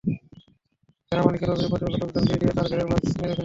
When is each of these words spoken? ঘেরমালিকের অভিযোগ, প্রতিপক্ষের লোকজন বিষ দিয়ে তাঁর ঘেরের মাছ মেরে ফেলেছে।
ঘেরমালিকের 1.11 1.49
অভিযোগ, 1.49 1.69
প্রতিপক্ষের 1.71 2.01
লোকজন 2.03 2.23
বিষ 2.23 2.37
দিয়ে 2.39 2.53
তাঁর 2.57 2.67
ঘেরের 2.69 2.87
মাছ 2.87 3.03
মেরে 3.03 3.19
ফেলেছে। 3.19 3.39